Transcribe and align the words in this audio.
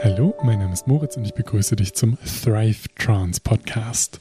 Hallo, 0.00 0.32
mein 0.44 0.60
Name 0.60 0.72
ist 0.72 0.86
Moritz 0.86 1.16
und 1.16 1.24
ich 1.24 1.34
begrüße 1.34 1.74
dich 1.74 1.92
zum 1.92 2.16
Thrive 2.24 2.88
Trance 2.96 3.40
Podcast. 3.40 4.20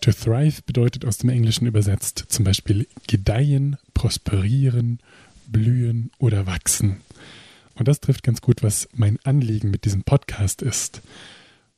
To 0.00 0.10
thrive 0.10 0.62
bedeutet 0.66 1.04
aus 1.04 1.18
dem 1.18 1.30
Englischen 1.30 1.68
übersetzt 1.68 2.24
zum 2.26 2.44
Beispiel 2.44 2.88
gedeihen, 3.06 3.76
prosperieren, 3.94 4.98
blühen 5.46 6.10
oder 6.18 6.48
wachsen. 6.48 6.96
Und 7.76 7.86
das 7.86 8.00
trifft 8.00 8.24
ganz 8.24 8.40
gut, 8.40 8.64
was 8.64 8.88
mein 8.94 9.20
Anliegen 9.22 9.70
mit 9.70 9.84
diesem 9.84 10.02
Podcast 10.02 10.60
ist. 10.60 11.02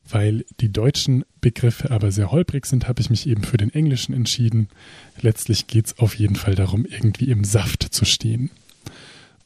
Weil 0.08 0.46
die 0.60 0.72
deutschen 0.72 1.26
Begriffe 1.42 1.90
aber 1.90 2.12
sehr 2.12 2.32
holprig 2.32 2.64
sind, 2.64 2.88
habe 2.88 3.02
ich 3.02 3.10
mich 3.10 3.26
eben 3.26 3.44
für 3.44 3.58
den 3.58 3.74
englischen 3.74 4.14
entschieden. 4.14 4.68
Letztlich 5.20 5.66
geht 5.66 5.86
es 5.86 5.98
auf 5.98 6.14
jeden 6.14 6.36
Fall 6.36 6.54
darum, 6.54 6.86
irgendwie 6.86 7.30
im 7.30 7.44
Saft 7.44 7.82
zu 7.82 8.06
stehen. 8.06 8.50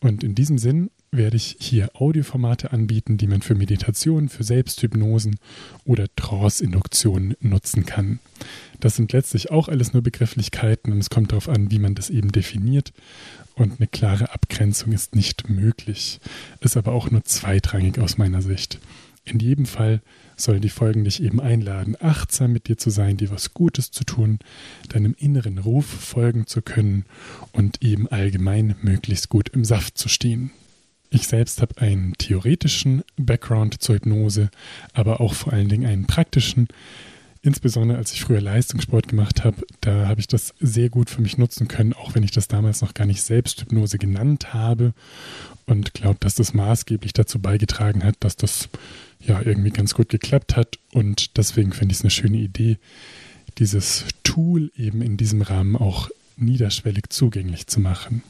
Und 0.02 0.24
in 0.24 0.34
diesem 0.34 0.58
Sinn 0.58 0.90
werde 1.12 1.36
ich 1.36 1.56
hier 1.60 1.90
Audioformate 1.94 2.72
anbieten, 2.72 3.18
die 3.18 3.28
man 3.28 3.40
für 3.40 3.54
Meditationen, 3.54 4.28
für 4.28 4.42
Selbsthypnosen 4.42 5.38
oder 5.84 6.06
Trance-Induktionen 6.16 7.36
nutzen 7.38 7.86
kann. 7.86 8.18
Das 8.80 8.96
sind 8.96 9.12
letztlich 9.12 9.52
auch 9.52 9.68
alles 9.68 9.92
nur 9.92 10.02
Begrifflichkeiten 10.02 10.92
und 10.92 10.98
es 10.98 11.08
kommt 11.08 11.30
darauf 11.30 11.48
an, 11.48 11.70
wie 11.70 11.78
man 11.78 11.94
das 11.94 12.10
eben 12.10 12.32
definiert. 12.32 12.92
Und 13.54 13.78
eine 13.78 13.86
klare 13.86 14.32
Abgrenzung 14.34 14.92
ist 14.92 15.14
nicht 15.14 15.48
möglich, 15.48 16.18
ist 16.60 16.76
aber 16.76 16.92
auch 16.92 17.12
nur 17.12 17.22
zweitrangig 17.22 18.00
aus 18.00 18.18
meiner 18.18 18.42
Sicht. 18.42 18.80
In 19.24 19.38
jedem 19.38 19.66
Fall 19.66 20.02
sollen 20.36 20.62
die 20.62 20.68
Folgen 20.68 21.04
dich 21.04 21.22
eben 21.22 21.40
einladen, 21.40 21.96
achtsam 22.00 22.52
mit 22.52 22.68
dir 22.68 22.76
zu 22.76 22.90
sein, 22.90 23.16
dir 23.16 23.30
was 23.30 23.54
Gutes 23.54 23.92
zu 23.92 24.04
tun, 24.04 24.40
deinem 24.88 25.14
inneren 25.16 25.58
Ruf 25.58 25.86
folgen 25.86 26.46
zu 26.46 26.60
können 26.60 27.04
und 27.52 27.82
eben 27.82 28.08
allgemein 28.08 28.74
möglichst 28.82 29.28
gut 29.28 29.50
im 29.50 29.64
Saft 29.64 29.96
zu 29.96 30.08
stehen. 30.08 30.50
Ich 31.14 31.28
selbst 31.28 31.60
habe 31.60 31.78
einen 31.78 32.14
theoretischen 32.14 33.02
Background 33.16 33.82
zur 33.82 33.96
Hypnose, 33.96 34.50
aber 34.94 35.20
auch 35.20 35.34
vor 35.34 35.52
allen 35.52 35.68
Dingen 35.68 35.86
einen 35.86 36.06
praktischen. 36.06 36.68
Insbesondere 37.42 37.98
als 37.98 38.12
ich 38.12 38.22
früher 38.22 38.40
Leistungssport 38.40 39.08
gemacht 39.08 39.44
habe, 39.44 39.66
da 39.82 40.06
habe 40.06 40.20
ich 40.20 40.26
das 40.26 40.54
sehr 40.58 40.88
gut 40.88 41.10
für 41.10 41.20
mich 41.20 41.38
nutzen 41.38 41.68
können, 41.68 41.92
auch 41.92 42.14
wenn 42.14 42.22
ich 42.22 42.30
das 42.30 42.48
damals 42.48 42.80
noch 42.80 42.94
gar 42.94 43.04
nicht 43.04 43.22
Selbsthypnose 43.22 43.98
genannt 43.98 44.54
habe 44.54 44.94
und 45.66 45.92
glaube, 45.92 46.18
dass 46.20 46.34
das 46.34 46.54
maßgeblich 46.54 47.12
dazu 47.12 47.40
beigetragen 47.40 48.04
hat, 48.04 48.16
dass 48.20 48.36
das 48.36 48.68
ja 49.26 49.40
irgendwie 49.40 49.70
ganz 49.70 49.94
gut 49.94 50.08
geklappt 50.08 50.56
hat 50.56 50.78
und 50.92 51.36
deswegen 51.36 51.72
finde 51.72 51.92
ich 51.92 51.98
es 51.98 52.04
eine 52.04 52.10
schöne 52.10 52.38
Idee, 52.38 52.78
dieses 53.58 54.04
Tool 54.24 54.70
eben 54.76 55.02
in 55.02 55.16
diesem 55.16 55.42
Rahmen 55.42 55.76
auch 55.76 56.10
niederschwellig 56.36 57.10
zugänglich 57.10 57.66
zu 57.66 57.80
machen. 57.80 58.22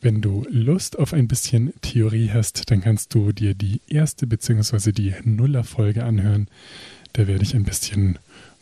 Wenn 0.00 0.20
du 0.20 0.46
Lust 0.50 0.98
auf 0.98 1.12
ein 1.12 1.26
bisschen 1.26 1.72
Theorie 1.80 2.30
hast, 2.32 2.70
dann 2.70 2.80
kannst 2.80 3.14
du 3.14 3.32
dir 3.32 3.54
die 3.54 3.80
erste 3.88 4.26
bzw. 4.26 4.92
die 4.92 5.14
Nuller-Folge 5.24 6.04
anhören. 6.04 6.48
Da 7.14 7.26
werde 7.26 7.42
ich 7.42 7.54
ein 7.54 7.64
bisschen 7.64 8.18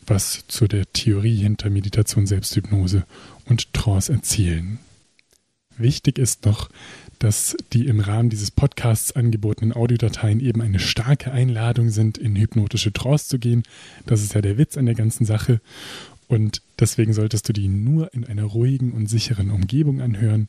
was 0.07 0.45
zu 0.47 0.67
der 0.67 0.91
Theorie 0.93 1.37
hinter 1.37 1.69
Meditation, 1.69 2.25
Selbsthypnose 2.25 3.05
und 3.45 3.73
Trance 3.73 4.13
erzählen. 4.13 4.79
Wichtig 5.77 6.17
ist 6.19 6.45
noch, 6.45 6.69
dass 7.19 7.55
die 7.73 7.87
im 7.87 7.99
Rahmen 7.99 8.29
dieses 8.29 8.51
Podcasts 8.51 9.11
angebotenen 9.13 9.73
Audiodateien 9.73 10.39
eben 10.39 10.61
eine 10.61 10.79
starke 10.79 11.31
Einladung 11.31 11.89
sind, 11.89 12.17
in 12.17 12.35
hypnotische 12.35 12.93
Trance 12.93 13.27
zu 13.27 13.39
gehen. 13.39 13.63
Das 14.05 14.21
ist 14.21 14.33
ja 14.33 14.41
der 14.41 14.57
Witz 14.57 14.77
an 14.77 14.85
der 14.85 14.95
ganzen 14.95 15.25
Sache. 15.25 15.61
Und 16.27 16.61
deswegen 16.79 17.13
solltest 17.13 17.47
du 17.47 17.53
die 17.53 17.67
nur 17.67 18.13
in 18.13 18.25
einer 18.25 18.43
ruhigen 18.43 18.91
und 18.93 19.07
sicheren 19.07 19.51
Umgebung 19.51 20.01
anhören, 20.01 20.47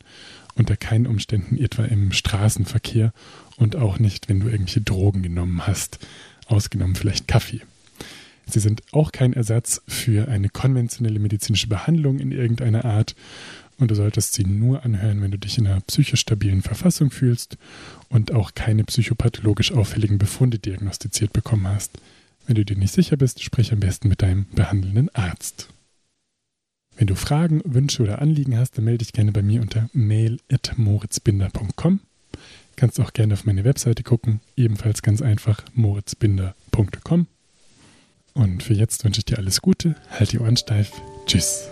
unter 0.55 0.75
keinen 0.75 1.05
Umständen 1.05 1.57
etwa 1.57 1.85
im 1.85 2.11
Straßenverkehr 2.11 3.13
und 3.57 3.75
auch 3.75 3.99
nicht, 3.99 4.27
wenn 4.27 4.39
du 4.39 4.47
irgendwelche 4.47 4.81
Drogen 4.81 5.21
genommen 5.21 5.67
hast, 5.67 5.99
ausgenommen 6.47 6.95
vielleicht 6.95 7.27
Kaffee. 7.27 7.61
Sie 8.49 8.59
sind 8.59 8.81
auch 8.93 9.11
kein 9.11 9.33
Ersatz 9.33 9.81
für 9.87 10.29
eine 10.29 10.49
konventionelle 10.49 11.19
medizinische 11.19 11.67
Behandlung 11.67 12.19
in 12.19 12.31
irgendeiner 12.31 12.85
Art 12.85 13.15
und 13.77 13.91
du 13.91 13.95
solltest 13.95 14.33
sie 14.33 14.43
nur 14.43 14.85
anhören, 14.85 15.21
wenn 15.21 15.31
du 15.31 15.37
dich 15.37 15.57
in 15.57 15.67
einer 15.67 15.81
psychisch 15.81 16.21
stabilen 16.21 16.61
Verfassung 16.61 17.11
fühlst 17.11 17.57
und 18.09 18.31
auch 18.31 18.53
keine 18.55 18.83
psychopathologisch 18.85 19.71
auffälligen 19.71 20.17
Befunde 20.17 20.59
diagnostiziert 20.59 21.33
bekommen 21.33 21.67
hast. 21.67 21.99
Wenn 22.47 22.55
du 22.55 22.65
dir 22.65 22.77
nicht 22.77 22.93
sicher 22.93 23.17
bist, 23.17 23.43
sprich 23.43 23.73
am 23.73 23.79
besten 23.79 24.07
mit 24.07 24.21
deinem 24.21 24.45
behandelnden 24.55 25.13
Arzt. 25.13 25.69
Wenn 26.95 27.07
du 27.07 27.15
Fragen, 27.15 27.61
Wünsche 27.65 28.01
oder 28.01 28.21
Anliegen 28.21 28.57
hast, 28.57 28.77
dann 28.77 28.85
melde 28.85 29.05
dich 29.05 29.13
gerne 29.13 29.31
bei 29.31 29.43
mir 29.43 29.61
unter 29.61 29.89
mail.moritzbinder.com. 29.93 31.99
Kannst 32.75 32.99
auch 32.99 33.13
gerne 33.13 33.35
auf 33.35 33.45
meine 33.45 33.63
Webseite 33.63 34.01
gucken, 34.01 34.39
ebenfalls 34.55 35.03
ganz 35.03 35.21
einfach 35.21 35.63
moritzbinder.com. 35.75 37.27
Und 38.37 38.61
für 38.61 38.73
jetzt 38.73 39.03
wünsche 39.03 39.19
ich 39.19 39.25
dir 39.25 39.39
alles 39.39 39.61
Gute, 39.61 39.95
halt 40.11 40.31
die 40.31 40.39
Ohren 40.39 40.57
steif. 40.57 40.91
Tschüss. 41.25 41.69